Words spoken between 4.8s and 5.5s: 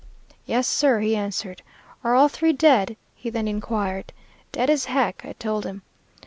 heck,' I